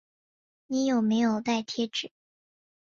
[0.65, 2.11] 你有没有带贴纸